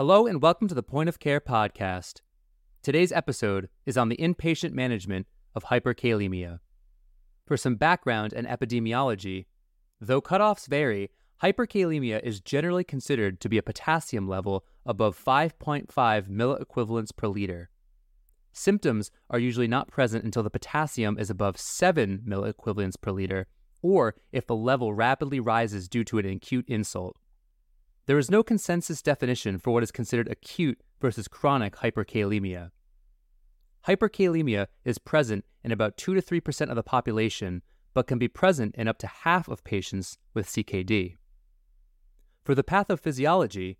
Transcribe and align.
Hello 0.00 0.26
and 0.26 0.40
welcome 0.40 0.66
to 0.66 0.74
the 0.74 0.82
Point 0.82 1.10
of 1.10 1.18
Care 1.18 1.42
podcast. 1.42 2.22
Today's 2.82 3.12
episode 3.12 3.68
is 3.84 3.98
on 3.98 4.08
the 4.08 4.16
inpatient 4.16 4.72
management 4.72 5.26
of 5.54 5.64
hyperkalemia. 5.64 6.60
For 7.44 7.58
some 7.58 7.74
background 7.74 8.32
and 8.32 8.46
epidemiology, 8.46 9.44
though 10.00 10.22
cutoffs 10.22 10.66
vary, 10.66 11.10
hyperkalemia 11.42 12.22
is 12.22 12.40
generally 12.40 12.82
considered 12.82 13.42
to 13.42 13.50
be 13.50 13.58
a 13.58 13.62
potassium 13.62 14.26
level 14.26 14.64
above 14.86 15.22
5.5 15.22 15.92
milliequivalents 16.30 17.14
per 17.14 17.28
liter. 17.28 17.68
Symptoms 18.54 19.10
are 19.28 19.38
usually 19.38 19.68
not 19.68 19.88
present 19.88 20.24
until 20.24 20.42
the 20.42 20.48
potassium 20.48 21.18
is 21.18 21.28
above 21.28 21.58
7 21.58 22.22
milliequivalents 22.26 22.98
per 22.98 23.10
liter, 23.10 23.48
or 23.82 24.14
if 24.32 24.46
the 24.46 24.56
level 24.56 24.94
rapidly 24.94 25.40
rises 25.40 25.90
due 25.90 26.04
to 26.04 26.16
an 26.16 26.24
acute 26.24 26.64
insult. 26.68 27.18
There 28.10 28.18
is 28.18 28.28
no 28.28 28.42
consensus 28.42 29.02
definition 29.02 29.60
for 29.60 29.70
what 29.70 29.84
is 29.84 29.92
considered 29.92 30.26
acute 30.26 30.80
versus 31.00 31.28
chronic 31.28 31.76
hyperkalemia. 31.76 32.72
Hyperkalemia 33.86 34.66
is 34.84 34.98
present 34.98 35.44
in 35.62 35.70
about 35.70 35.96
2 35.96 36.14
to 36.14 36.20
3% 36.20 36.70
of 36.70 36.74
the 36.74 36.82
population, 36.82 37.62
but 37.94 38.08
can 38.08 38.18
be 38.18 38.26
present 38.26 38.74
in 38.74 38.88
up 38.88 38.98
to 38.98 39.06
half 39.06 39.46
of 39.46 39.62
patients 39.62 40.18
with 40.34 40.48
CKD. 40.48 41.18
For 42.42 42.56
the 42.56 42.64
pathophysiology, 42.64 43.76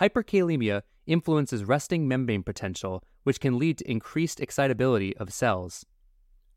hyperkalemia 0.00 0.82
influences 1.06 1.64
resting 1.64 2.08
membrane 2.08 2.42
potential, 2.42 3.04
which 3.22 3.38
can 3.38 3.60
lead 3.60 3.78
to 3.78 3.88
increased 3.88 4.40
excitability 4.40 5.16
of 5.18 5.32
cells. 5.32 5.86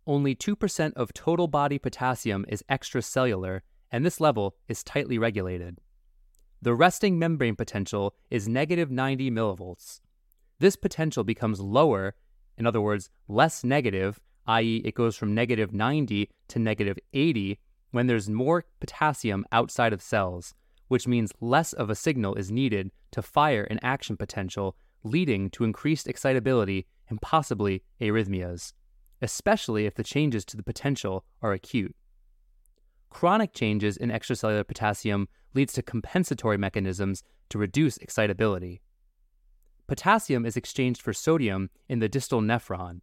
Only 0.08 0.34
2% 0.34 0.94
of 0.96 1.14
total 1.14 1.48
body 1.48 1.78
potassium 1.78 2.46
is 2.50 2.64
extracellular, 2.68 3.62
and 3.92 4.04
this 4.04 4.20
level 4.20 4.56
is 4.68 4.84
tightly 4.84 5.20
regulated. 5.20 5.78
The 6.64 6.76
resting 6.76 7.18
membrane 7.18 7.56
potential 7.56 8.14
is 8.30 8.48
negative 8.48 8.92
90 8.92 9.32
millivolts. 9.32 10.00
This 10.60 10.76
potential 10.76 11.24
becomes 11.24 11.60
lower, 11.60 12.14
in 12.56 12.68
other 12.68 12.80
words, 12.80 13.10
less 13.28 13.64
negative, 13.64 14.20
i.e., 14.46 14.82
it 14.86 14.94
goes 14.94 15.16
from 15.16 15.34
negative 15.34 15.74
90 15.74 16.30
to 16.50 16.60
negative 16.60 17.00
80 17.14 17.60
when 17.90 18.06
there's 18.06 18.30
more 18.30 18.66
potassium 18.80 19.44
outside 19.52 19.92
of 19.92 20.04
cells, 20.04 20.54
which 20.88 21.08
means 21.08 21.34
less 21.42 21.74
of 21.74 21.90
a 21.90 21.96
signal 21.96 22.36
is 22.36 22.52
needed 22.52 22.92
to 23.10 23.24
fire 23.24 23.64
an 23.64 23.80
action 23.82 24.16
potential, 24.16 24.76
leading 25.04 25.50
to 25.50 25.64
increased 25.64 26.08
excitability 26.08 26.86
and 27.10 27.22
possibly 27.24 27.82
arrhythmias, 28.00 28.74
especially 29.20 29.88
if 29.88 29.96
the 29.96 30.04
changes 30.04 30.46
to 30.46 30.58
the 30.58 30.64
potential 30.64 31.26
are 31.42 31.54
acute. 31.54 31.96
Chronic 33.12 33.54
changes 33.54 33.98
in 33.98 34.10
extracellular 34.10 34.66
potassium 34.66 35.28
leads 35.54 35.74
to 35.74 35.84
compensatory 35.84 36.58
mechanisms 36.58 37.24
to 37.50 37.60
reduce 37.60 37.98
excitability. 37.98 38.82
Potassium 39.86 40.46
is 40.46 40.58
exchanged 40.58 41.02
for 41.02 41.14
sodium 41.14 41.70
in 41.90 42.00
the 42.00 42.10
distal 42.10 42.42
nephron. 42.42 43.02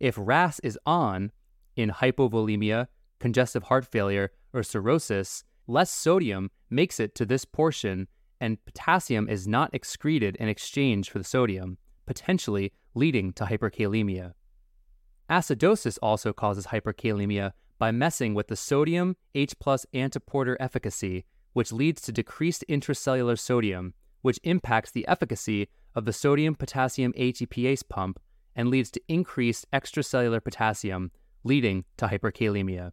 If 0.00 0.16
RAS 0.18 0.58
is 0.60 0.78
on 0.86 1.30
in 1.76 1.90
hypovolemia, 1.90 2.86
congestive 3.20 3.64
heart 3.64 3.86
failure, 3.86 4.32
or 4.52 4.62
cirrhosis, 4.62 5.44
less 5.66 5.90
sodium 5.90 6.50
makes 6.70 6.98
it 6.98 7.14
to 7.14 7.26
this 7.26 7.44
portion 7.44 8.08
and 8.40 8.64
potassium 8.64 9.28
is 9.28 9.46
not 9.46 9.72
excreted 9.72 10.34
in 10.36 10.48
exchange 10.48 11.10
for 11.10 11.18
the 11.18 11.24
sodium, 11.24 11.78
potentially 12.06 12.72
leading 12.94 13.32
to 13.34 13.44
hyperkalemia. 13.44 14.32
Acidosis 15.30 15.98
also 16.02 16.32
causes 16.32 16.66
hyperkalemia 16.66 17.52
by 17.82 17.90
messing 17.90 18.32
with 18.32 18.46
the 18.46 18.54
sodium 18.54 19.16
H 19.34 19.58
plus 19.58 19.84
antiporter 19.92 20.54
efficacy, 20.60 21.24
which 21.52 21.72
leads 21.72 22.00
to 22.02 22.12
decreased 22.12 22.64
intracellular 22.68 23.36
sodium, 23.36 23.92
which 24.20 24.38
impacts 24.44 24.92
the 24.92 25.04
efficacy 25.08 25.68
of 25.96 26.04
the 26.04 26.12
sodium 26.12 26.54
potassium 26.54 27.12
ATPase 27.14 27.82
pump 27.88 28.20
and 28.54 28.68
leads 28.68 28.88
to 28.92 29.00
increased 29.08 29.66
extracellular 29.72 30.40
potassium, 30.40 31.10
leading 31.42 31.84
to 31.96 32.06
hyperkalemia. 32.06 32.92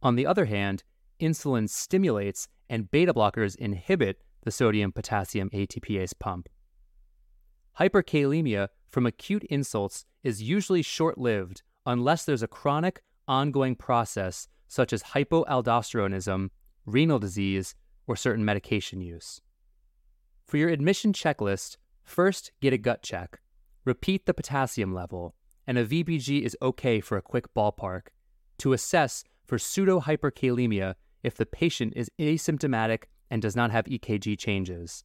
On 0.00 0.14
the 0.14 0.26
other 0.26 0.44
hand, 0.44 0.84
insulin 1.18 1.68
stimulates 1.68 2.46
and 2.70 2.92
beta 2.92 3.12
blockers 3.12 3.56
inhibit 3.56 4.22
the 4.44 4.52
sodium 4.52 4.92
potassium 4.92 5.50
ATPase 5.50 6.16
pump. 6.16 6.48
Hyperkalemia 7.80 8.68
from 8.86 9.06
acute 9.06 9.42
insults 9.50 10.04
is 10.22 10.40
usually 10.40 10.82
short 10.82 11.18
lived 11.18 11.62
unless 11.84 12.24
there's 12.24 12.44
a 12.44 12.46
chronic, 12.46 13.02
ongoing 13.28 13.76
process 13.76 14.48
such 14.66 14.92
as 14.92 15.02
hypoaldosteronism, 15.02 16.50
renal 16.86 17.18
disease, 17.18 17.74
or 18.06 18.16
certain 18.16 18.44
medication 18.44 19.00
use. 19.00 19.40
For 20.46 20.56
your 20.56 20.70
admission 20.70 21.12
checklist, 21.12 21.76
first 22.02 22.52
get 22.60 22.72
a 22.72 22.78
gut 22.78 23.02
check, 23.02 23.40
repeat 23.84 24.26
the 24.26 24.34
potassium 24.34 24.94
level, 24.94 25.34
and 25.66 25.76
a 25.76 25.84
VBG 25.84 26.42
is 26.42 26.56
okay 26.62 27.00
for 27.00 27.18
a 27.18 27.22
quick 27.22 27.52
ballpark 27.54 28.08
to 28.58 28.72
assess 28.72 29.24
for 29.44 29.58
pseudo 29.58 30.00
hyperkalemia 30.00 30.94
if 31.22 31.34
the 31.36 31.46
patient 31.46 31.92
is 31.96 32.10
asymptomatic 32.18 33.04
and 33.30 33.42
does 33.42 33.56
not 33.56 33.70
have 33.70 33.84
EKG 33.84 34.38
changes. 34.38 35.04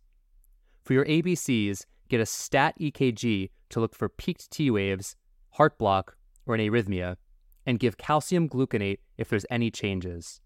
For 0.84 0.94
your 0.94 1.06
ABCs, 1.06 1.86
get 2.10 2.22
a 2.22 2.26
stat 2.26 2.76
EKG 2.80 3.50
to 3.70 3.80
look 3.80 3.96
for 3.96 4.10
peaked 4.10 4.52
T 4.52 4.70
waves, 4.70 5.16
heart 5.52 5.78
block, 5.78 6.16
or 6.46 6.56
an 6.56 6.62
arrhythmia, 6.62 7.18
and 7.66 7.80
give 7.80 7.98
calcium 7.98 8.50
gluconate 8.50 9.00
if 9.18 9.30
there's 9.30 9.46
any 9.50 9.72
changes. 9.72 10.42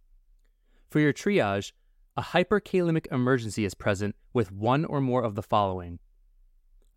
For 0.90 1.00
your 1.00 1.14
triage, 1.14 1.72
a 2.16 2.22
hyperkalemic 2.22 3.08
emergency 3.12 3.66
is 3.66 3.74
present 3.74 4.16
with 4.34 4.52
one 4.52 4.86
or 4.86 5.02
more 5.02 5.24
of 5.24 5.36
the 5.36 5.44
following 5.44 6.00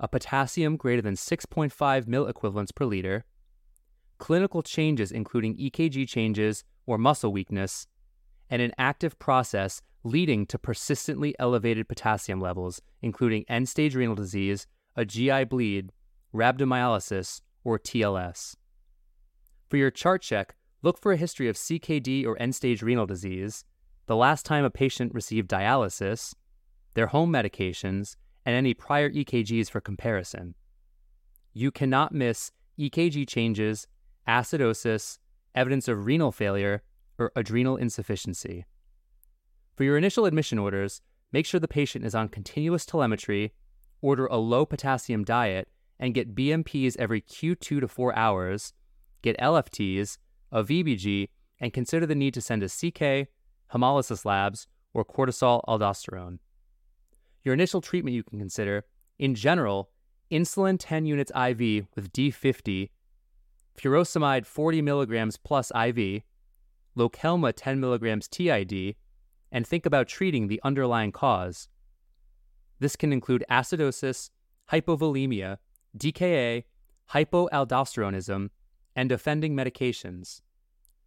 a 0.02 0.08
potassium 0.08 0.78
greater 0.78 1.02
than 1.02 1.14
6.5 1.14 2.06
milliequivalents 2.06 2.74
per 2.74 2.86
liter, 2.86 3.26
clinical 4.16 4.62
changes 4.62 5.12
including 5.12 5.54
EKG 5.58 6.08
changes 6.08 6.64
or 6.86 6.96
muscle 6.96 7.30
weakness, 7.30 7.86
and 8.48 8.62
an 8.62 8.72
active 8.78 9.18
process 9.18 9.82
leading 10.02 10.46
to 10.46 10.58
persistently 10.58 11.34
elevated 11.38 11.86
potassium 11.86 12.40
levels, 12.40 12.80
including 13.02 13.44
end 13.48 13.68
stage 13.68 13.94
renal 13.94 14.14
disease, 14.14 14.66
a 14.96 15.04
GI 15.04 15.44
bleed, 15.44 15.92
rhabdomyolysis, 16.34 17.42
or 17.62 17.78
TLS. 17.78 18.56
For 19.70 19.76
your 19.76 19.92
chart 19.92 20.20
check, 20.20 20.56
look 20.82 20.98
for 20.98 21.12
a 21.12 21.16
history 21.16 21.48
of 21.48 21.54
CKD 21.54 22.26
or 22.26 22.36
end 22.42 22.56
stage 22.56 22.82
renal 22.82 23.06
disease, 23.06 23.64
the 24.06 24.16
last 24.16 24.44
time 24.44 24.64
a 24.64 24.70
patient 24.70 25.14
received 25.14 25.48
dialysis, 25.48 26.34
their 26.94 27.06
home 27.06 27.32
medications, 27.32 28.16
and 28.44 28.56
any 28.56 28.74
prior 28.74 29.08
EKGs 29.08 29.70
for 29.70 29.80
comparison. 29.80 30.56
You 31.52 31.70
cannot 31.70 32.12
miss 32.12 32.50
EKG 32.80 33.28
changes, 33.28 33.86
acidosis, 34.26 35.18
evidence 35.54 35.86
of 35.86 36.04
renal 36.04 36.32
failure, 36.32 36.82
or 37.16 37.30
adrenal 37.36 37.76
insufficiency. 37.76 38.66
For 39.76 39.84
your 39.84 39.96
initial 39.96 40.26
admission 40.26 40.58
orders, 40.58 41.00
make 41.30 41.46
sure 41.46 41.60
the 41.60 41.68
patient 41.68 42.04
is 42.04 42.14
on 42.16 42.28
continuous 42.28 42.84
telemetry, 42.84 43.52
order 44.00 44.26
a 44.26 44.36
low 44.36 44.66
potassium 44.66 45.22
diet, 45.22 45.68
and 45.96 46.12
get 46.12 46.34
BMPs 46.34 46.96
every 46.98 47.20
Q2 47.20 47.80
to 47.80 47.86
4 47.86 48.16
hours, 48.16 48.72
get 49.22 49.38
LFTs, 49.38 50.18
a 50.52 50.62
VBG, 50.64 51.28
and 51.60 51.72
consider 51.72 52.06
the 52.06 52.14
need 52.14 52.34
to 52.34 52.40
send 52.40 52.62
a 52.62 52.68
CK, 52.68 53.28
hemolysis 53.72 54.24
labs, 54.24 54.66
or 54.94 55.04
cortisol 55.04 55.62
aldosterone. 55.68 56.38
Your 57.42 57.54
initial 57.54 57.80
treatment 57.80 58.14
you 58.14 58.22
can 58.22 58.38
consider, 58.38 58.84
in 59.18 59.34
general, 59.34 59.90
insulin 60.30 60.76
10 60.78 61.06
units 61.06 61.30
IV 61.30 61.86
with 61.94 62.12
D50, 62.12 62.90
furosemide 63.78 64.46
40 64.46 64.82
milligrams 64.82 65.36
plus 65.36 65.70
IV, 65.70 66.22
Lokelma 66.96 67.52
10 67.54 67.80
milligrams 67.80 68.28
TID, 68.28 68.96
and 69.52 69.66
think 69.66 69.86
about 69.86 70.08
treating 70.08 70.48
the 70.48 70.60
underlying 70.62 71.12
cause. 71.12 71.68
This 72.78 72.96
can 72.96 73.12
include 73.12 73.44
acidosis, 73.50 74.30
hypovolemia, 74.70 75.58
DKA, 75.96 76.64
hypoaldosteronism, 77.10 78.50
and 78.94 79.12
offending 79.12 79.54
medications. 79.54 80.40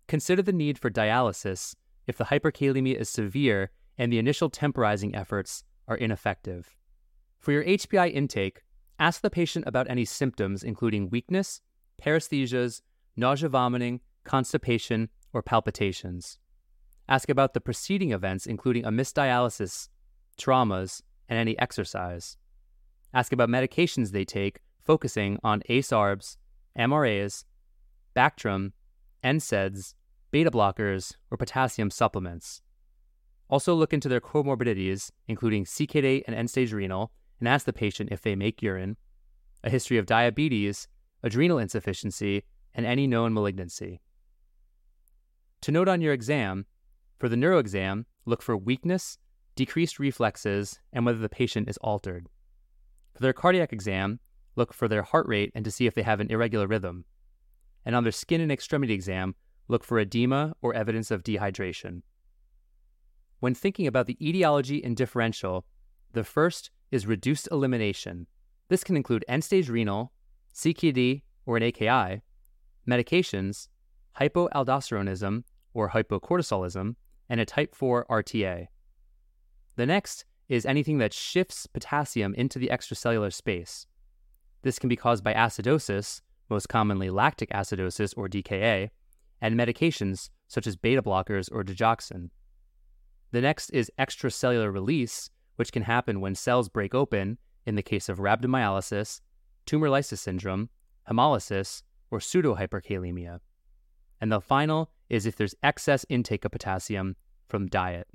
Consider 0.07 0.41
the 0.41 0.53
need 0.53 0.77
for 0.77 0.89
dialysis 0.89 1.75
if 2.07 2.17
the 2.17 2.25
hyperkalemia 2.25 2.95
is 2.95 3.09
severe 3.09 3.71
and 3.97 4.11
the 4.11 4.19
initial 4.19 4.49
temporizing 4.49 5.15
efforts 5.15 5.63
are 5.87 5.97
ineffective. 5.97 6.75
For 7.39 7.51
your 7.51 7.63
HPI 7.63 8.13
intake, 8.13 8.61
ask 8.99 9.21
the 9.21 9.29
patient 9.29 9.65
about 9.67 9.89
any 9.89 10.05
symptoms 10.05 10.63
including 10.63 11.09
weakness, 11.09 11.61
paresthesias, 12.01 12.81
nausea 13.15 13.49
vomiting, 13.49 14.01
constipation, 14.23 15.09
or 15.33 15.41
palpitations. 15.41 16.37
Ask 17.09 17.29
about 17.29 17.53
the 17.53 17.61
preceding 17.61 18.11
events, 18.11 18.45
including 18.45 18.85
a 18.85 18.91
missed 18.91 19.15
dialysis, 19.15 19.89
traumas, 20.37 21.01
and 21.27 21.37
any 21.37 21.57
exercise. 21.59 22.37
Ask 23.13 23.33
about 23.33 23.49
medications 23.49 24.11
they 24.11 24.25
take, 24.25 24.59
focusing 24.83 25.37
on 25.43 25.61
ACE-ARBs, 25.67 26.37
MRAs, 26.77 27.43
Bactrim, 28.15 28.71
NSAIDs, 29.23 29.93
beta 30.31 30.51
blockers, 30.51 31.15
or 31.31 31.37
potassium 31.37 31.89
supplements. 31.89 32.61
Also 33.49 33.73
look 33.73 33.93
into 33.93 34.09
their 34.09 34.21
comorbidities, 34.21 35.11
including 35.27 35.65
CKD 35.65 36.23
and 36.25 36.35
end-stage 36.35 36.73
renal, 36.73 37.11
and 37.39 37.47
ask 37.47 37.65
the 37.65 37.73
patient 37.73 38.09
if 38.11 38.21
they 38.21 38.35
make 38.35 38.61
urine, 38.61 38.97
a 39.63 39.69
history 39.69 39.97
of 39.97 40.05
diabetes, 40.05 40.87
adrenal 41.23 41.57
insufficiency, 41.57 42.43
and 42.73 42.85
any 42.85 43.05
known 43.07 43.33
malignancy. 43.33 44.01
To 45.61 45.71
note 45.71 45.87
on 45.87 46.01
your 46.01 46.13
exam, 46.13 46.65
for 47.19 47.29
the 47.29 47.37
neuro 47.37 47.59
exam, 47.59 48.05
look 48.25 48.41
for 48.41 48.57
weakness, 48.57 49.17
decreased 49.55 49.99
reflexes, 49.99 50.79
and 50.91 51.05
whether 51.05 51.19
the 51.19 51.29
patient 51.29 51.69
is 51.69 51.77
altered. 51.77 52.27
For 53.13 53.21
their 53.21 53.33
cardiac 53.33 53.71
exam, 53.71 54.19
look 54.55 54.73
for 54.73 54.87
their 54.87 55.03
heart 55.03 55.27
rate 55.27 55.51
and 55.53 55.63
to 55.63 55.71
see 55.71 55.85
if 55.85 55.93
they 55.93 56.01
have 56.01 56.19
an 56.19 56.31
irregular 56.31 56.67
rhythm. 56.67 57.05
And 57.85 57.95
on 57.95 58.03
their 58.03 58.11
skin 58.11 58.41
and 58.41 58.51
extremity 58.51 58.93
exam, 58.93 59.35
look 59.67 59.83
for 59.83 59.99
edema 59.99 60.55
or 60.61 60.73
evidence 60.73 61.11
of 61.11 61.23
dehydration. 61.23 62.01
When 63.39 63.53
thinking 63.53 63.87
about 63.87 64.05
the 64.05 64.17
etiology 64.25 64.83
and 64.83 64.95
differential, 64.95 65.65
the 66.13 66.23
first 66.23 66.71
is 66.91 67.07
reduced 67.07 67.49
elimination. 67.51 68.27
This 68.69 68.83
can 68.83 68.95
include 68.95 69.25
end 69.27 69.43
stage 69.43 69.69
renal, 69.69 70.13
CKD 70.53 71.23
or 71.45 71.57
an 71.57 71.63
AKI, 71.63 72.21
medications, 72.87 73.67
hypoaldosteronism 74.19 75.43
or 75.73 75.89
hypocortisolism, 75.89 76.95
and 77.29 77.41
a 77.41 77.45
type 77.45 77.73
4 77.75 78.05
RTA. 78.09 78.67
The 79.75 79.85
next 79.85 80.25
is 80.49 80.65
anything 80.65 80.99
that 80.99 81.13
shifts 81.13 81.65
potassium 81.67 82.35
into 82.35 82.59
the 82.59 82.69
extracellular 82.71 83.33
space. 83.33 83.87
This 84.61 84.77
can 84.77 84.87
be 84.87 84.95
caused 84.95 85.23
by 85.23 85.33
acidosis, 85.33 86.21
most 86.49 86.69
commonly 86.69 87.09
lactic 87.09 87.49
acidosis 87.51 88.13
or 88.17 88.27
DKA, 88.27 88.89
and 89.41 89.59
medications 89.59 90.29
such 90.47 90.67
as 90.67 90.75
beta 90.75 91.01
blockers 91.01 91.49
or 91.51 91.63
digoxin. 91.63 92.29
The 93.31 93.41
next 93.41 93.71
is 93.71 93.91
extracellular 93.99 94.71
release, 94.71 95.29
which 95.55 95.71
can 95.71 95.83
happen 95.83 96.21
when 96.21 96.35
cells 96.35 96.69
break 96.69 96.93
open 96.93 97.37
in 97.65 97.75
the 97.75 97.81
case 97.81 98.09
of 98.09 98.19
rhabdomyolysis, 98.19 99.21
tumor 99.65 99.89
lysis 99.89 100.21
syndrome, 100.21 100.69
hemolysis, 101.09 101.83
or 102.11 102.19
pseudohyperkalemia. 102.19 103.39
And 104.21 104.31
the 104.31 104.39
final 104.39 104.91
is 105.09 105.25
if 105.25 105.35
there's 105.35 105.55
excess 105.63 106.05
intake 106.09 106.45
of 106.45 106.51
potassium 106.51 107.15
from 107.47 107.67
diet. 107.67 108.07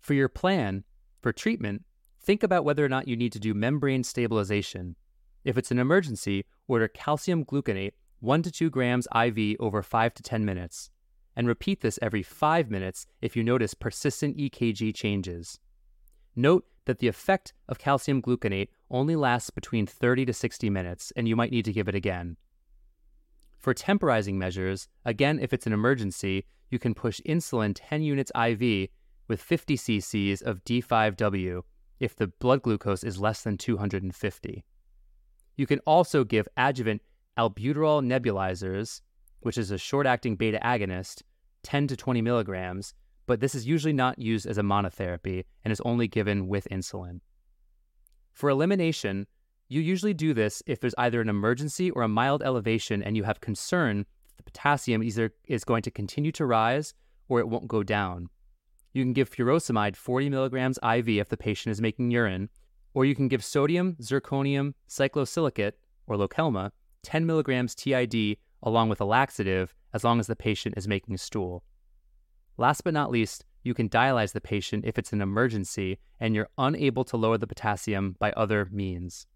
For 0.00 0.14
your 0.14 0.28
plan 0.28 0.84
for 1.20 1.32
treatment, 1.32 1.84
think 2.20 2.42
about 2.42 2.64
whether 2.64 2.84
or 2.84 2.88
not 2.88 3.08
you 3.08 3.16
need 3.16 3.32
to 3.32 3.40
do 3.40 3.54
membrane 3.54 4.04
stabilization. 4.04 4.96
If 5.44 5.58
it's 5.58 5.70
an 5.70 5.78
emergency, 5.78 6.44
order 6.68 6.88
calcium 6.88 7.44
gluconate 7.44 7.92
1 8.20 8.42
to 8.42 8.50
2 8.52 8.70
grams 8.70 9.08
IV 9.14 9.56
over 9.58 9.82
5 9.82 10.14
to 10.14 10.22
10 10.22 10.44
minutes, 10.44 10.90
and 11.34 11.48
repeat 11.48 11.80
this 11.80 11.98
every 12.00 12.22
5 12.22 12.70
minutes 12.70 13.06
if 13.20 13.34
you 13.34 13.42
notice 13.42 13.74
persistent 13.74 14.36
EKG 14.36 14.94
changes. 14.94 15.58
Note 16.36 16.64
that 16.84 17.00
the 17.00 17.08
effect 17.08 17.52
of 17.68 17.78
calcium 17.78 18.22
gluconate 18.22 18.68
only 18.90 19.16
lasts 19.16 19.50
between 19.50 19.86
30 19.86 20.26
to 20.26 20.32
60 20.32 20.70
minutes, 20.70 21.12
and 21.16 21.26
you 21.26 21.34
might 21.34 21.50
need 21.50 21.64
to 21.64 21.72
give 21.72 21.88
it 21.88 21.94
again. 21.94 22.36
For 23.58 23.74
temporizing 23.74 24.38
measures, 24.38 24.88
again, 25.04 25.38
if 25.38 25.52
it's 25.52 25.66
an 25.66 25.72
emergency, 25.72 26.44
you 26.70 26.78
can 26.78 26.94
push 26.94 27.20
insulin 27.26 27.72
10 27.74 28.02
units 28.02 28.32
IV 28.34 28.88
with 29.28 29.40
50 29.40 29.76
cc's 29.76 30.42
of 30.42 30.64
D5W 30.64 31.62
if 32.00 32.16
the 32.16 32.26
blood 32.26 32.62
glucose 32.62 33.04
is 33.04 33.20
less 33.20 33.42
than 33.42 33.56
250. 33.56 34.64
You 35.56 35.66
can 35.66 35.80
also 35.80 36.24
give 36.24 36.48
adjuvant 36.56 37.02
albuterol 37.38 38.04
nebulizers, 38.04 39.00
which 39.40 39.58
is 39.58 39.70
a 39.70 39.78
short 39.78 40.06
acting 40.06 40.36
beta 40.36 40.58
agonist, 40.62 41.22
10 41.62 41.88
to 41.88 41.96
20 41.96 42.22
milligrams, 42.22 42.94
but 43.26 43.40
this 43.40 43.54
is 43.54 43.66
usually 43.66 43.92
not 43.92 44.18
used 44.18 44.46
as 44.46 44.58
a 44.58 44.62
monotherapy 44.62 45.44
and 45.64 45.72
is 45.72 45.80
only 45.84 46.08
given 46.08 46.48
with 46.48 46.68
insulin. 46.70 47.20
For 48.32 48.50
elimination, 48.50 49.26
you 49.68 49.80
usually 49.80 50.14
do 50.14 50.34
this 50.34 50.62
if 50.66 50.80
there's 50.80 50.94
either 50.98 51.20
an 51.20 51.28
emergency 51.28 51.90
or 51.90 52.02
a 52.02 52.08
mild 52.08 52.42
elevation 52.42 53.02
and 53.02 53.16
you 53.16 53.24
have 53.24 53.40
concern 53.40 53.98
that 53.98 54.36
the 54.36 54.42
potassium 54.42 55.02
either 55.02 55.32
is 55.46 55.64
going 55.64 55.82
to 55.82 55.90
continue 55.90 56.32
to 56.32 56.46
rise 56.46 56.94
or 57.28 57.40
it 57.40 57.48
won't 57.48 57.68
go 57.68 57.82
down. 57.82 58.28
You 58.92 59.02
can 59.02 59.12
give 59.12 59.30
furosemide 59.30 59.96
40 59.96 60.28
milligrams 60.28 60.78
IV 60.82 61.08
if 61.08 61.28
the 61.28 61.36
patient 61.36 61.72
is 61.72 61.80
making 61.80 62.10
urine, 62.10 62.50
or 62.94 63.04
you 63.04 63.14
can 63.14 63.28
give 63.28 63.44
sodium, 63.44 63.96
zirconium, 64.00 64.74
cyclosilicate, 64.88 65.72
or 66.06 66.16
Lokelma 66.16 66.70
10 67.02 67.26
milligrams 67.26 67.74
TID 67.74 68.36
along 68.62 68.88
with 68.88 69.00
a 69.00 69.04
laxative 69.04 69.74
as 69.92 70.04
long 70.04 70.20
as 70.20 70.26
the 70.26 70.36
patient 70.36 70.74
is 70.76 70.88
making 70.88 71.16
stool. 71.16 71.64
Last 72.56 72.82
but 72.82 72.94
not 72.94 73.10
least, 73.10 73.44
you 73.64 73.74
can 73.74 73.88
dialyze 73.88 74.32
the 74.32 74.40
patient 74.40 74.84
if 74.84 74.98
it's 74.98 75.12
an 75.12 75.20
emergency 75.20 75.98
and 76.20 76.34
you're 76.34 76.48
unable 76.58 77.04
to 77.04 77.16
lower 77.16 77.38
the 77.38 77.46
potassium 77.46 78.16
by 78.18 78.32
other 78.32 78.68
means. 78.70 79.26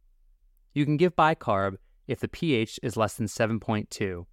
You 0.74 0.84
can 0.84 0.96
give 0.96 1.16
bicarb 1.16 1.76
if 2.06 2.20
the 2.20 2.28
pH 2.28 2.78
is 2.82 2.96
less 2.96 3.14
than 3.14 3.26
7.2. 3.26 4.26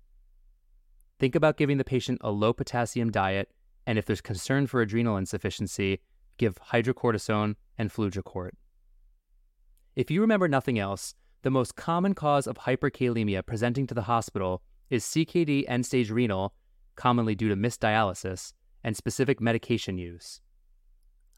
Think 1.19 1.35
about 1.35 1.57
giving 1.57 1.77
the 1.77 1.83
patient 1.83 2.19
a 2.21 2.31
low 2.31 2.53
potassium 2.53 3.11
diet, 3.11 3.49
and 3.87 3.97
if 3.97 4.05
there's 4.05 4.21
concern 4.21 4.67
for 4.67 4.81
adrenal 4.81 5.17
insufficiency, 5.17 5.99
give 6.37 6.57
hydrocortisone 6.71 7.55
and 7.77 7.91
fludrocorte. 7.91 8.51
If 9.95 10.09
you 10.09 10.21
remember 10.21 10.47
nothing 10.47 10.79
else, 10.79 11.13
the 11.43 11.51
most 11.51 11.75
common 11.75 12.15
cause 12.15 12.47
of 12.47 12.57
hyperkalemia 12.57 13.45
presenting 13.45 13.85
to 13.87 13.93
the 13.93 14.03
hospital 14.03 14.63
is 14.89 15.03
CKD 15.03 15.65
end 15.67 15.85
stage 15.85 16.09
renal, 16.09 16.55
commonly 16.95 17.35
due 17.35 17.49
to 17.49 17.55
missed 17.55 17.81
dialysis, 17.81 18.53
and 18.83 18.97
specific 18.97 19.39
medication 19.39 19.99
use. 19.99 20.41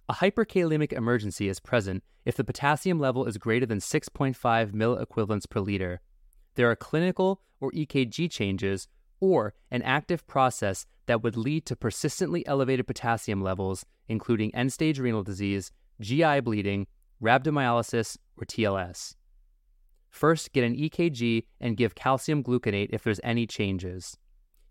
A 0.08 0.14
hyperkalemic 0.14 0.94
emergency 0.94 1.50
is 1.50 1.60
present 1.60 2.04
if 2.24 2.36
the 2.36 2.44
potassium 2.46 2.98
level 2.98 3.26
is 3.26 3.38
greater 3.38 3.66
than 3.66 3.80
6.5 3.80 4.72
milliequivalents 4.72 5.50
per 5.50 5.60
liter. 5.60 6.02
There 6.56 6.72
are 6.72 6.76
clinical 6.78 7.42
or 7.60 7.72
EKG 7.72 8.32
changes 8.32 8.88
or 9.20 9.54
an 9.70 9.82
active 9.82 10.26
process 10.28 10.86
that 11.08 11.24
would 11.24 11.36
lead 11.36 11.66
to 11.66 11.76
persistently 11.76 12.48
elevated 12.48 12.88
potassium 12.88 13.42
levels, 13.42 13.86
including 14.08 14.56
end 14.56 14.72
stage 14.72 15.00
renal 15.00 15.24
disease, 15.24 15.72
GI 16.00 16.40
bleeding, 16.42 16.88
rhabdomyolysis, 17.26 18.18
or 18.38 18.46
TLS. 18.46 19.16
First, 20.10 20.54
get 20.54 20.64
an 20.64 20.78
EKG 20.78 21.46
and 21.60 21.76
give 21.76 21.96
calcium 21.96 22.44
gluconate 22.44 22.90
if 22.92 23.04
there's 23.04 23.20
any 23.24 23.46
changes. 23.46 24.18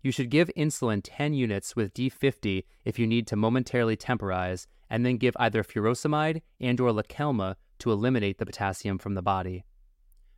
You 0.01 0.11
should 0.11 0.29
give 0.29 0.49
insulin 0.55 1.01
10 1.03 1.33
units 1.33 1.75
with 1.75 1.93
D50 1.93 2.63
if 2.83 2.97
you 2.97 3.05
need 3.05 3.27
to 3.27 3.35
momentarily 3.35 3.95
temporize, 3.95 4.67
and 4.89 5.05
then 5.05 5.17
give 5.17 5.35
either 5.39 5.63
furosemide 5.63 6.41
and 6.59 6.79
or 6.79 6.91
Lokelma 6.91 7.55
to 7.79 7.91
eliminate 7.91 8.37
the 8.37 8.45
potassium 8.45 8.97
from 8.97 9.15
the 9.15 9.21
body. 9.21 9.65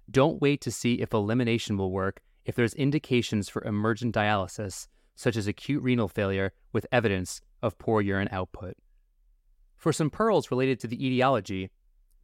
Don't 0.10 0.42
wait 0.42 0.62
to 0.62 0.72
see 0.72 0.96
if 0.96 1.14
elimination 1.14 1.78
will 1.78 1.92
work 1.92 2.22
if 2.46 2.56
there's 2.56 2.74
indications 2.74 3.50
for 3.50 3.64
emergent 3.64 4.16
dialysis, 4.16 4.88
such 5.16 5.36
as 5.36 5.48
acute 5.48 5.84
renal 5.84 6.08
failure 6.08 6.54
with 6.72 6.88
evidence 6.92 7.42
of 7.62 7.78
poor 7.78 8.02
urine 8.02 8.30
output. 8.32 8.78
For 9.76 9.92
some 9.92 10.10
pearls 10.10 10.50
related 10.50 10.80
to 10.80 10.88
the 10.88 11.06
etiology, 11.06 11.70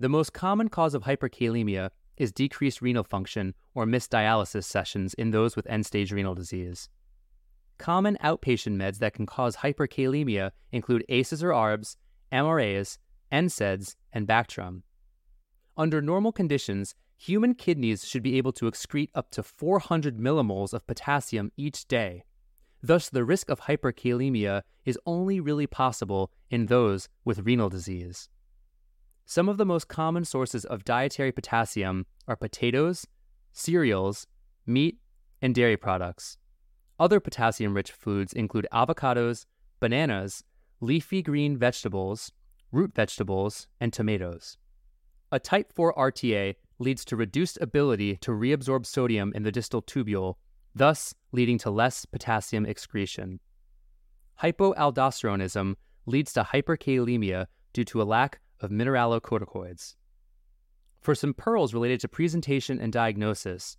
the 0.03 0.09
most 0.09 0.33
common 0.33 0.67
cause 0.67 0.93
of 0.93 1.03
hyperkalemia 1.03 1.89
is 2.17 2.33
decreased 2.33 2.81
renal 2.81 3.05
function 3.05 3.53
or 3.73 3.85
missed 3.85 4.11
dialysis 4.11 4.65
sessions 4.65 5.13
in 5.13 5.31
those 5.31 5.55
with 5.55 5.65
end 5.67 5.85
stage 5.85 6.11
renal 6.11 6.35
disease. 6.35 6.89
Common 7.77 8.17
outpatient 8.21 8.75
meds 8.75 8.97
that 8.97 9.13
can 9.13 9.25
cause 9.25 9.55
hyperkalemia 9.55 10.51
include 10.73 11.05
ACEs 11.07 11.41
or 11.41 11.51
ARBs, 11.51 11.95
MRAs, 12.33 12.97
NSAIDs, 13.31 13.95
and 14.11 14.27
Bactrim. 14.27 14.81
Under 15.77 16.01
normal 16.01 16.33
conditions, 16.33 16.95
human 17.15 17.55
kidneys 17.55 18.05
should 18.05 18.23
be 18.23 18.37
able 18.37 18.51
to 18.51 18.69
excrete 18.69 19.09
up 19.15 19.31
to 19.31 19.41
400 19.41 20.17
millimoles 20.17 20.73
of 20.73 20.85
potassium 20.85 21.49
each 21.55 21.87
day. 21.87 22.25
Thus, 22.81 23.09
the 23.09 23.23
risk 23.23 23.49
of 23.49 23.61
hyperkalemia 23.61 24.63
is 24.83 24.99
only 25.05 25.39
really 25.39 25.65
possible 25.65 26.29
in 26.49 26.65
those 26.65 27.07
with 27.23 27.45
renal 27.45 27.69
disease. 27.69 28.27
Some 29.25 29.47
of 29.49 29.57
the 29.57 29.65
most 29.65 29.87
common 29.87 30.25
sources 30.25 30.65
of 30.65 30.83
dietary 30.83 31.31
potassium 31.31 32.05
are 32.27 32.35
potatoes, 32.35 33.07
cereals, 33.51 34.27
meat, 34.65 34.97
and 35.41 35.55
dairy 35.55 35.77
products. 35.77 36.37
Other 36.99 37.19
potassium 37.19 37.73
rich 37.73 37.91
foods 37.91 38.33
include 38.33 38.67
avocados, 38.71 39.45
bananas, 39.79 40.43
leafy 40.81 41.21
green 41.21 41.57
vegetables, 41.57 42.31
root 42.71 42.93
vegetables, 42.93 43.67
and 43.79 43.93
tomatoes. 43.93 44.57
A 45.31 45.39
type 45.39 45.73
4 45.73 45.93
RTA 45.95 46.55
leads 46.79 47.05
to 47.05 47.15
reduced 47.15 47.57
ability 47.61 48.17
to 48.17 48.31
reabsorb 48.31 48.85
sodium 48.85 49.31
in 49.33 49.43
the 49.43 49.51
distal 49.51 49.81
tubule, 49.81 50.35
thus 50.75 51.15
leading 51.31 51.57
to 51.59 51.71
less 51.71 52.05
potassium 52.05 52.65
excretion. 52.65 53.39
Hypoaldosteronism 54.41 55.75
leads 56.05 56.33
to 56.33 56.43
hyperkalemia 56.43 57.47
due 57.71 57.85
to 57.85 58.01
a 58.01 58.03
lack 58.03 58.39
of 58.63 58.71
mineralocorticoids. 58.71 59.95
For 61.01 61.13
some 61.13 61.33
pearls 61.33 61.73
related 61.73 61.99
to 61.99 62.07
presentation 62.07 62.79
and 62.79 62.91
diagnosis, 62.91 63.77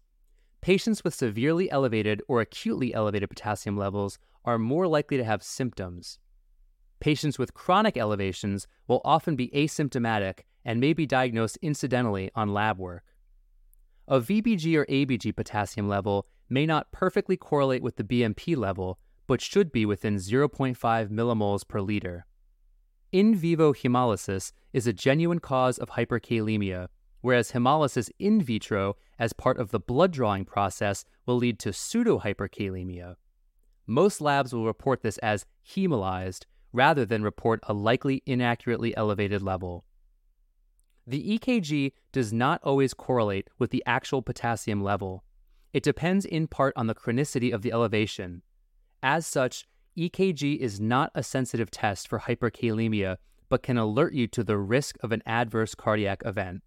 Patients 0.64 1.04
with 1.04 1.12
severely 1.12 1.70
elevated 1.70 2.22
or 2.26 2.40
acutely 2.40 2.94
elevated 2.94 3.28
potassium 3.28 3.76
levels 3.76 4.18
are 4.46 4.58
more 4.58 4.86
likely 4.86 5.18
to 5.18 5.22
have 5.22 5.42
symptoms. 5.42 6.18
Patients 7.00 7.38
with 7.38 7.52
chronic 7.52 7.98
elevations 7.98 8.66
will 8.88 9.02
often 9.04 9.36
be 9.36 9.50
asymptomatic 9.50 10.38
and 10.64 10.80
may 10.80 10.94
be 10.94 11.04
diagnosed 11.04 11.58
incidentally 11.60 12.30
on 12.34 12.54
lab 12.54 12.78
work. 12.78 13.04
A 14.08 14.20
VBG 14.20 14.74
or 14.74 14.86
ABG 14.86 15.36
potassium 15.36 15.86
level 15.86 16.26
may 16.48 16.64
not 16.64 16.90
perfectly 16.92 17.36
correlate 17.36 17.82
with 17.82 17.96
the 17.96 18.02
BMP 18.02 18.56
level, 18.56 18.98
but 19.26 19.42
should 19.42 19.70
be 19.70 19.84
within 19.84 20.16
0.5 20.16 20.78
millimoles 21.10 21.68
per 21.68 21.82
liter. 21.82 22.24
In 23.14 23.36
vivo 23.36 23.72
hemolysis 23.72 24.50
is 24.72 24.88
a 24.88 24.92
genuine 24.92 25.38
cause 25.38 25.78
of 25.78 25.90
hyperkalemia, 25.90 26.88
whereas 27.20 27.52
hemolysis 27.52 28.10
in 28.18 28.42
vitro 28.42 28.96
as 29.20 29.32
part 29.32 29.56
of 29.56 29.70
the 29.70 29.78
blood 29.78 30.10
drawing 30.10 30.44
process 30.44 31.04
will 31.24 31.36
lead 31.36 31.60
to 31.60 31.68
pseudohyperkalemia. 31.68 33.14
Most 33.86 34.20
labs 34.20 34.52
will 34.52 34.66
report 34.66 35.02
this 35.02 35.18
as 35.18 35.46
hemolyzed 35.64 36.46
rather 36.72 37.06
than 37.06 37.22
report 37.22 37.60
a 37.68 37.72
likely 37.72 38.20
inaccurately 38.26 38.96
elevated 38.96 39.42
level. 39.42 39.84
The 41.06 41.38
EKG 41.38 41.92
does 42.10 42.32
not 42.32 42.60
always 42.64 42.94
correlate 42.94 43.48
with 43.60 43.70
the 43.70 43.84
actual 43.86 44.22
potassium 44.22 44.82
level. 44.82 45.22
It 45.72 45.84
depends 45.84 46.24
in 46.24 46.48
part 46.48 46.74
on 46.74 46.88
the 46.88 46.96
chronicity 46.96 47.54
of 47.54 47.62
the 47.62 47.70
elevation. 47.70 48.42
As 49.04 49.24
such, 49.24 49.68
EKG 49.96 50.58
is 50.58 50.80
not 50.80 51.10
a 51.14 51.22
sensitive 51.22 51.70
test 51.70 52.08
for 52.08 52.20
hyperkalemia, 52.20 53.16
but 53.48 53.62
can 53.62 53.78
alert 53.78 54.12
you 54.12 54.26
to 54.28 54.42
the 54.42 54.58
risk 54.58 54.96
of 55.00 55.12
an 55.12 55.22
adverse 55.24 55.74
cardiac 55.74 56.22
event. 56.24 56.62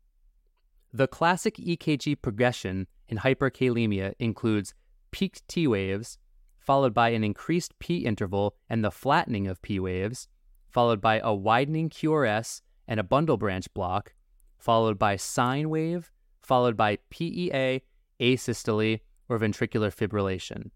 The 0.93 1.07
classic 1.07 1.55
EKG 1.55 2.21
progression 2.21 2.87
in 3.09 3.17
hyperkalemia 3.17 4.13
includes 4.19 4.73
peaked 5.11 5.45
T 5.47 5.67
waves, 5.67 6.17
followed 6.57 6.93
by 6.93 7.09
an 7.09 7.23
increased 7.23 7.77
P 7.79 8.05
interval 8.05 8.55
and 8.69 8.83
the 8.83 8.91
flattening 8.91 9.47
of 9.47 9.61
P 9.61 9.79
waves, 9.79 10.27
followed 10.69 11.01
by 11.01 11.19
a 11.23 11.33
widening 11.33 11.89
QRS 11.89 12.61
and 12.87 12.99
a 12.99 13.03
bundle 13.03 13.37
branch 13.37 13.73
block, 13.73 14.13
followed 14.57 14.97
by 14.97 15.17
sine 15.17 15.69
wave, 15.69 16.11
followed 16.41 16.77
by 16.77 16.97
PEA, 17.09 17.81
asystole, 18.19 19.01
or 19.27 19.37
ventricular 19.37 19.93
fibrillation. 19.93 20.71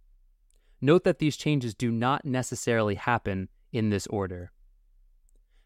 Note 0.81 1.03
that 1.03 1.19
these 1.19 1.37
changes 1.37 1.75
do 1.75 1.91
not 1.91 2.25
necessarily 2.25 2.95
happen 2.95 3.49
in 3.71 3.89
this 3.89 4.07
order. 4.07 4.51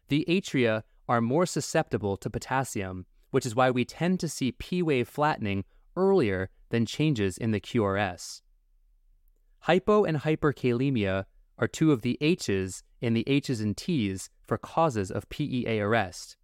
The 0.08 0.24
atria 0.28 0.82
are 1.08 1.20
more 1.20 1.46
susceptible 1.46 2.16
to 2.18 2.30
potassium, 2.30 3.06
which 3.30 3.46
is 3.46 3.54
why 3.54 3.70
we 3.70 3.84
tend 3.84 4.20
to 4.20 4.28
see 4.28 4.52
P 4.52 4.82
wave 4.82 5.08
flattening 5.08 5.64
earlier 5.96 6.50
than 6.68 6.84
changes 6.84 7.38
in 7.38 7.50
the 7.50 7.60
QRS. 7.60 8.42
Hypo 9.60 10.04
and 10.04 10.18
hyperkalemia 10.18 11.24
are 11.58 11.68
two 11.68 11.92
of 11.92 12.02
the 12.02 12.18
H's 12.20 12.82
in 13.00 13.14
the 13.14 13.24
H's 13.26 13.60
and 13.60 13.76
T's 13.76 14.30
for 14.46 14.58
causes 14.58 15.10
of 15.10 15.28
PEA 15.28 15.80
arrest. 15.80 16.36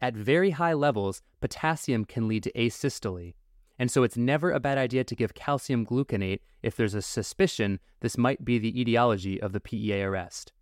At 0.00 0.14
very 0.14 0.50
high 0.50 0.74
levels, 0.74 1.22
potassium 1.40 2.04
can 2.04 2.28
lead 2.28 2.42
to 2.44 2.52
asystole, 2.52 3.34
and 3.80 3.90
so 3.90 4.02
it's 4.02 4.16
never 4.18 4.52
a 4.52 4.60
bad 4.60 4.76
idea 4.76 5.02
to 5.02 5.16
give 5.16 5.32
calcium 5.32 5.86
gluconate 5.86 6.40
if 6.62 6.76
there's 6.76 6.94
a 6.94 7.00
suspicion 7.00 7.80
this 8.00 8.18
might 8.18 8.44
be 8.44 8.58
the 8.58 8.78
etiology 8.78 9.40
of 9.40 9.54
the 9.54 9.58
PEA 9.58 10.02
arrest. 10.02 10.52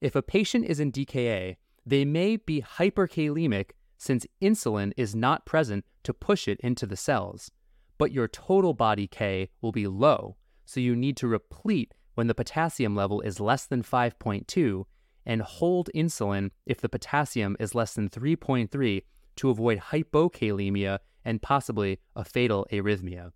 If 0.00 0.14
a 0.14 0.22
patient 0.22 0.64
is 0.64 0.78
in 0.78 0.92
DKA, 0.92 1.56
they 1.84 2.04
may 2.04 2.36
be 2.36 2.62
hyperkalemic 2.62 3.70
since 3.98 4.28
insulin 4.40 4.92
is 4.96 5.16
not 5.16 5.44
present 5.44 5.84
to 6.04 6.14
push 6.14 6.46
it 6.46 6.60
into 6.60 6.86
the 6.86 6.96
cells, 6.96 7.50
but 7.98 8.12
your 8.12 8.28
total 8.28 8.74
body 8.74 9.08
K 9.08 9.50
will 9.60 9.72
be 9.72 9.88
low, 9.88 10.36
so 10.64 10.78
you 10.78 10.94
need 10.94 11.16
to 11.16 11.26
replete 11.26 11.94
when 12.14 12.28
the 12.28 12.34
potassium 12.34 12.94
level 12.94 13.22
is 13.22 13.40
less 13.40 13.66
than 13.66 13.82
5.2 13.82 14.84
and 15.26 15.42
hold 15.42 15.90
insulin 15.92 16.52
if 16.64 16.80
the 16.80 16.88
potassium 16.88 17.56
is 17.58 17.74
less 17.74 17.92
than 17.94 18.08
3.3 18.08 19.02
to 19.34 19.50
avoid 19.50 19.78
hypokalemia 19.90 21.00
and 21.24 21.42
possibly 21.42 22.00
a 22.14 22.24
fatal 22.24 22.66
arrhythmia. 22.72 23.32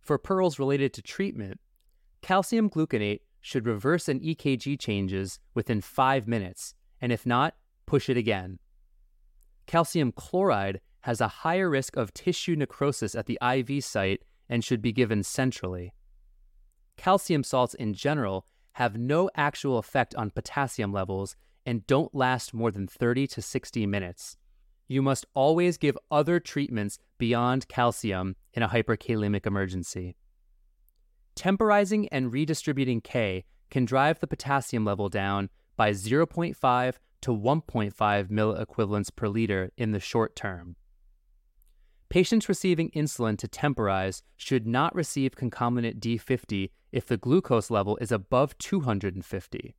For 0.00 0.18
pearls 0.18 0.58
related 0.58 0.92
to 0.94 1.02
treatment, 1.02 1.60
calcium 2.22 2.68
gluconate 2.68 3.20
should 3.40 3.66
reverse 3.66 4.08
an 4.08 4.20
EKG 4.20 4.78
changes 4.78 5.38
within 5.54 5.80
5 5.80 6.28
minutes, 6.28 6.74
and 7.00 7.12
if 7.12 7.24
not, 7.24 7.54
push 7.86 8.08
it 8.08 8.16
again. 8.16 8.58
Calcium 9.66 10.12
chloride 10.12 10.80
has 11.00 11.20
a 11.20 11.28
higher 11.28 11.70
risk 11.70 11.96
of 11.96 12.12
tissue 12.12 12.56
necrosis 12.56 13.14
at 13.14 13.26
the 13.26 13.38
IV 13.42 13.82
site 13.84 14.22
and 14.48 14.64
should 14.64 14.82
be 14.82 14.92
given 14.92 15.22
centrally. 15.22 15.94
Calcium 16.96 17.42
salts 17.42 17.74
in 17.74 17.94
general 17.94 18.46
have 18.72 18.98
no 18.98 19.30
actual 19.34 19.78
effect 19.78 20.14
on 20.14 20.30
potassium 20.30 20.92
levels 20.92 21.36
and 21.64 21.86
don't 21.86 22.14
last 22.14 22.52
more 22.52 22.70
than 22.70 22.86
30 22.86 23.26
to 23.28 23.42
60 23.42 23.86
minutes. 23.86 24.36
You 24.90 25.02
must 25.02 25.24
always 25.34 25.78
give 25.78 25.96
other 26.10 26.40
treatments 26.40 26.98
beyond 27.16 27.68
calcium 27.68 28.34
in 28.52 28.64
a 28.64 28.68
hyperkalemic 28.68 29.46
emergency. 29.46 30.16
Temporizing 31.36 32.08
and 32.08 32.32
redistributing 32.32 33.00
K 33.00 33.44
can 33.70 33.84
drive 33.84 34.18
the 34.18 34.26
potassium 34.26 34.84
level 34.84 35.08
down 35.08 35.48
by 35.76 35.92
0.5 35.92 36.94
to 37.20 37.30
1.5 37.30 38.30
milliequivalents 38.30 39.14
per 39.14 39.28
liter 39.28 39.70
in 39.76 39.92
the 39.92 40.00
short 40.00 40.34
term. 40.34 40.74
Patients 42.08 42.48
receiving 42.48 42.90
insulin 42.90 43.38
to 43.38 43.46
temporize 43.46 44.24
should 44.36 44.66
not 44.66 44.92
receive 44.92 45.36
concomitant 45.36 46.00
D50 46.00 46.70
if 46.90 47.06
the 47.06 47.16
glucose 47.16 47.70
level 47.70 47.96
is 47.98 48.10
above 48.10 48.58
250. 48.58 49.76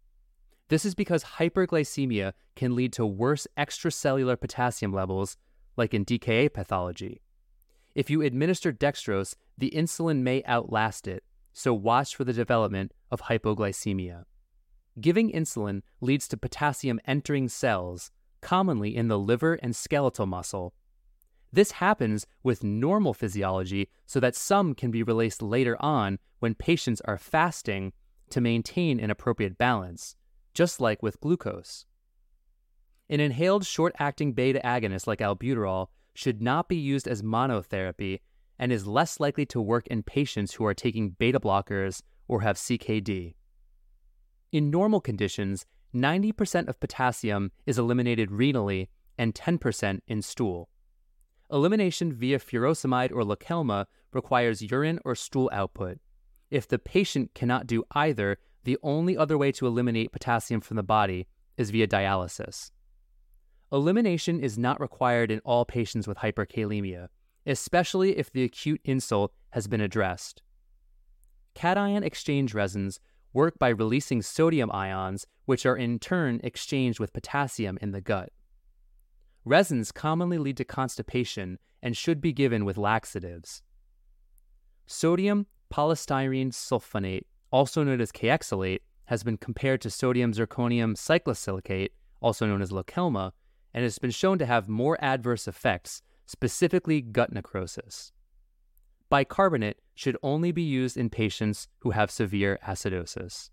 This 0.72 0.86
is 0.86 0.96
because 0.96 1.36
hyperglycemia 1.36 2.32
can 2.56 2.78
lead 2.78 2.94
to 2.94 3.06
worse 3.06 3.46
extracellular 3.58 4.40
potassium 4.40 4.94
levels, 4.94 5.36
like 5.76 5.94
in 5.94 6.06
DKA 6.06 6.54
pathology. 6.54 7.20
If 7.94 8.10
you 8.10 8.22
administer 8.22 8.72
dextrose, 8.72 9.36
the 9.58 9.72
insulin 9.72 10.22
may 10.22 10.42
outlast 10.48 11.10
it, 11.10 11.26
so 11.52 11.74
watch 11.74 12.16
for 12.16 12.24
the 12.24 12.32
development 12.32 12.94
of 13.12 13.24
hypoglycemia. 13.24 14.24
Giving 15.02 15.30
insulin 15.34 15.82
leads 16.00 16.30
to 16.30 16.38
potassium 16.38 17.02
entering 17.06 17.50
cells, 17.50 18.10
commonly 18.40 18.96
in 18.96 19.10
the 19.10 19.20
liver 19.20 19.56
and 19.56 19.76
skeletal 19.76 20.26
muscle, 20.26 20.74
this 21.52 21.72
happens 21.72 22.26
with 22.44 22.64
normal 22.64 23.14
physiology 23.14 23.90
so 24.06 24.22
that 24.22 24.38
some 24.38 24.74
can 24.74 24.90
be 24.90 25.04
released 25.04 25.42
later 25.42 25.76
on 25.82 26.18
when 26.40 26.56
patients 26.56 27.02
are 27.02 27.18
fasting 27.18 27.92
to 28.30 28.40
maintain 28.40 29.02
an 29.02 29.12
appropriate 29.12 29.58
balance, 29.58 30.16
just 30.54 30.82
like 30.82 31.02
with 31.02 31.20
glucose. 31.22 31.86
An 33.10 33.20
inhaled 33.20 33.66
short 33.66 33.94
acting 34.00 34.34
beta 34.34 34.62
agonist 34.64 35.08
like 35.08 35.20
albuterol 35.20 35.88
should 36.14 36.42
not 36.42 36.70
be 36.70 36.78
used 36.78 37.08
as 37.08 37.22
monotherapy 37.22 38.20
and 38.58 38.72
is 38.72 38.88
less 38.88 39.20
likely 39.20 39.46
to 39.48 39.60
work 39.60 39.88
in 39.88 40.04
patients 40.04 40.54
who 40.54 40.66
are 40.66 40.74
taking 40.74 41.10
beta 41.12 41.40
blockers 41.40 42.02
or 42.28 42.42
have 42.42 42.58
CKD. 42.58 43.34
In 44.52 44.70
normal 44.70 45.02
conditions, 45.02 45.66
90% 45.94 46.68
of 46.68 46.80
potassium 46.80 47.52
is 47.66 47.78
eliminated 47.78 48.30
renally 48.30 48.88
and 49.18 49.34
10% 49.34 50.00
in 50.08 50.22
stool. 50.22 50.70
Elimination 51.52 52.14
via 52.14 52.40
furosemide 52.40 53.12
or 53.12 53.24
Lokelma 53.24 53.86
requires 54.14 54.62
urine 54.62 55.00
or 55.04 55.16
stool 55.16 55.50
output. 55.52 56.00
If 56.50 56.68
the 56.68 56.80
patient 56.80 57.34
cannot 57.34 57.68
do 57.68 57.84
either, 57.92 58.38
the 58.64 58.78
only 58.84 59.18
other 59.18 59.38
way 59.38 59.52
to 59.54 59.68
eliminate 59.68 60.12
potassium 60.12 60.62
from 60.62 60.78
the 60.78 60.84
body 60.84 61.28
is 61.58 61.70
via 61.70 61.88
dialysis. 61.88 62.72
Elimination 63.72 64.40
is 64.40 64.58
not 64.58 64.80
required 64.80 65.32
in 65.32 65.40
all 65.40 65.66
patients 65.66 66.08
with 66.08 66.18
hyperkalemia, 66.18 67.08
especially 67.46 68.18
if 68.18 68.32
the 68.32 68.44
acute 68.44 68.82
insult 68.84 69.34
has 69.52 69.68
been 69.68 69.82
addressed. 69.82 70.42
Cation 71.56 72.04
exchange 72.04 72.54
resins 72.54 73.00
work 73.34 73.58
by 73.58 73.70
releasing 73.70 74.22
sodium 74.22 74.72
ions, 74.72 75.26
which 75.46 75.66
are 75.66 75.78
in 75.78 76.00
turn 76.00 76.40
exchanged 76.44 77.00
with 77.00 77.14
potassium 77.14 77.78
in 77.82 77.92
the 77.92 78.02
gut. 78.02 78.30
Resins 79.46 79.92
commonly 79.92 80.38
lead 80.38 80.58
to 80.58 80.66
constipation 80.66 81.58
and 81.82 81.98
should 81.98 82.22
be 82.22 82.34
given 82.34 82.66
with 82.66 82.78
laxatives. 82.78 83.64
Sodium 84.86 85.48
polystyrene 85.74 86.52
sulfonate, 86.52 87.26
also 87.52 87.84
known 87.84 88.02
as 88.02 88.12
Kayexalate, 88.12 88.82
has 89.06 89.24
been 89.24 89.38
compared 89.38 89.82
to 89.82 89.90
sodium 89.90 90.32
zirconium 90.32 90.96
cyclosilicate, 90.96 91.90
also 92.22 92.46
known 92.46 92.62
as 92.62 92.72
Lokelma, 92.72 93.34
and 93.74 93.84
has 93.84 94.00
been 94.00 94.12
shown 94.12 94.38
to 94.40 94.46
have 94.46 94.70
more 94.70 94.98
adverse 95.02 95.48
effects, 95.48 96.02
specifically 96.26 97.02
gut 97.02 97.32
necrosis. 97.32 98.12
Bicarbonate 99.10 99.80
should 99.96 100.18
only 100.24 100.52
be 100.54 100.62
used 100.62 100.96
in 100.96 101.10
patients 101.10 101.68
who 101.80 101.92
have 101.92 102.10
severe 102.10 102.58
acidosis. 102.66 103.50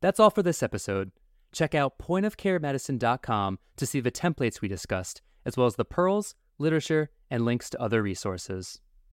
That's 0.00 0.20
all 0.20 0.30
for 0.30 0.42
this 0.42 0.62
episode. 0.62 1.10
Check 1.52 1.74
out 1.74 1.98
pointofcaremedicine.com 1.98 3.58
to 3.76 3.86
see 3.86 3.98
the 3.98 4.12
templates 4.12 4.60
we 4.60 4.68
discussed, 4.68 5.20
as 5.44 5.56
well 5.56 5.66
as 5.66 5.74
the 5.74 5.84
pearls, 5.84 6.36
literature, 6.58 7.10
and 7.30 7.44
links 7.44 7.68
to 7.70 7.80
other 7.80 8.02
resources. 8.02 8.80